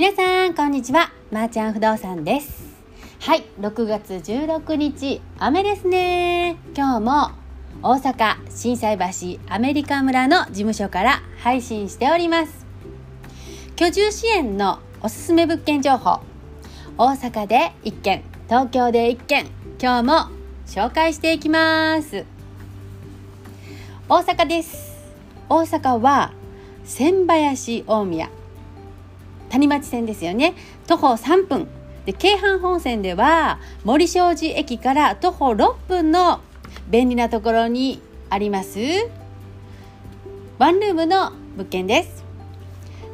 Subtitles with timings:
[0.00, 1.12] 皆さんこんにちは。
[1.30, 2.64] まー、ちゃん不動産です。
[3.20, 6.56] はい6月16日雨ですね。
[6.74, 7.32] 今日も
[7.82, 12.64] 大阪心斎橋アメリカ村の事務所から配信しております。
[13.76, 16.20] 居住支援のおすすめ物件情報。
[16.96, 19.44] 大阪で1軒東京で1軒
[19.78, 20.12] 今日も
[20.66, 22.24] 紹介していきます。
[24.08, 24.96] 大阪です。
[25.50, 26.32] 大阪は
[26.86, 28.30] 千林大宮。
[29.50, 30.54] 谷町線ですよね。
[30.86, 31.68] 徒歩3分。
[32.06, 36.40] で京阪本線では森小路駅から徒歩6分の
[36.88, 38.78] 便利なところにあります
[40.58, 42.24] ワンルームの物件です、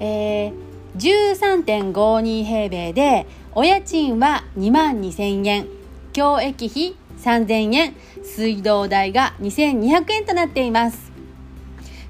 [0.00, 0.54] えー、
[0.96, 5.68] 13.52平米でお家賃は2万2000円。
[6.12, 7.94] 教育費3000円。
[8.24, 11.12] 水道代が2200円となっています。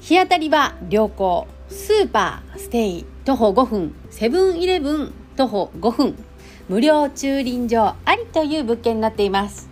[0.00, 1.46] 日当たりは良好。
[1.68, 3.94] スーパーステイ徒歩5分。
[4.10, 6.24] セブンイレブン徒歩5分。
[6.68, 9.68] 無料駐輪場ありという物件になっています。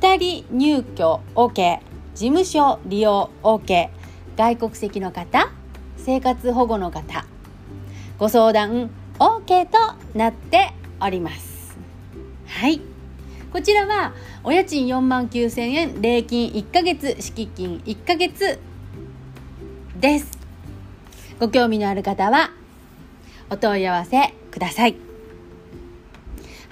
[0.00, 1.78] 2人入居 OK
[2.14, 3.88] 事務所利用 OK
[4.36, 5.50] 外国籍の方
[5.96, 7.24] 生活保護の方。
[8.18, 9.78] ご相談 OK と
[10.18, 11.76] なっております。
[12.46, 12.95] はい。
[13.56, 14.12] こちらは
[14.44, 18.58] お家賃4万9000円礼金1ヶ月敷金1ヶ月
[19.98, 20.30] です。
[21.40, 22.50] ご興味のある方は
[23.48, 25.05] お問い合わせください。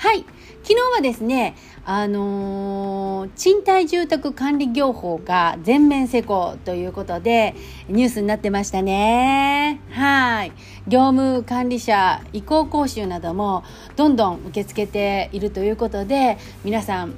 [0.04, 0.26] はい
[0.64, 1.56] 昨日はですね
[1.86, 7.54] あのー、賃貸住宅管理業法が全面施行ということで
[7.88, 9.80] ニュースになってましたね。
[9.90, 10.52] はい。
[10.86, 13.64] 業務管理者移行講習なども
[13.96, 17.14] どんどん受け付けているということで皆さん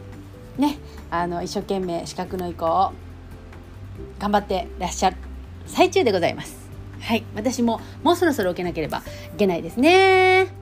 [0.56, 0.78] ね、
[1.10, 2.92] あの一生懸命資格の移行を
[4.20, 5.16] 頑張ってらっしゃる
[5.66, 6.56] 最中でございます。
[7.00, 7.24] はい。
[7.34, 8.98] 私ももうそろそろ受けなければ
[9.34, 10.55] いけないですね。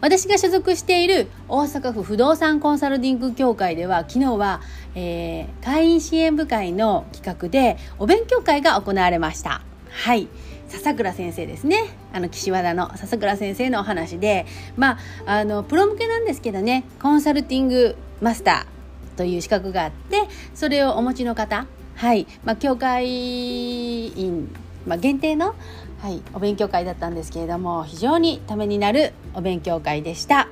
[0.00, 4.60] 私が所属している大阪府不動産コンサルティング協会では昨日は、
[4.94, 9.62] えー、会員支援部会の企画でお勉強会が行われました。
[9.90, 10.28] はい。
[10.68, 11.90] 笹倉先生ですね。
[12.12, 14.46] あの岸和田の笹倉先生のお話で
[14.76, 24.48] まああのプロ向けなんですけどねコンサルティングマスターという資格があってそれをお持ちの方はい、まあ、協会員、
[24.86, 25.54] まあ、限定の
[26.00, 30.48] はい、お勉強会だったんですけれども非常にためになるお勉強会でした。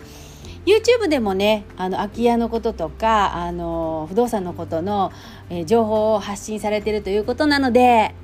[0.67, 5.11] YouTube でもねあの空き家のこととかあの不動産のことの、
[5.49, 8.15] えー、情報を発信されてるということなので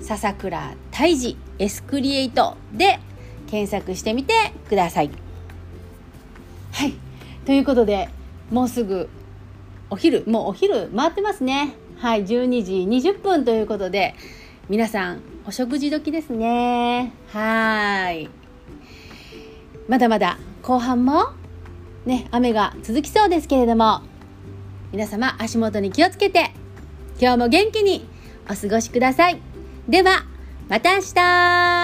[0.00, 3.00] 笹倉泰治エスクリエイトで
[3.46, 4.34] 検索してみて
[4.68, 5.10] ください。
[6.72, 6.94] はい
[7.46, 8.10] ということで
[8.50, 9.08] もうすぐ
[9.88, 11.74] お昼もうお昼回ってますね。
[11.96, 12.72] はい12時
[13.10, 14.14] 20分ということで
[14.68, 17.12] 皆さんお食事時ですね。
[17.32, 18.30] はい。
[19.88, 21.32] まだまだ後半も
[22.06, 24.02] ね雨が続きそうですけれども
[24.92, 26.52] 皆様足元に気をつけて
[27.20, 28.06] 今日も元気に
[28.48, 29.40] お過ごしください。
[29.88, 30.24] では
[30.68, 31.81] また明日。